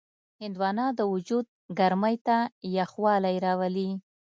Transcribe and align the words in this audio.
هندوانه 0.41 0.85
د 0.99 1.01
وجود 1.13 1.45
ګرمۍ 1.79 2.15
ته 2.27 2.37
یخوالی 2.77 3.35
راولي. 3.45 3.89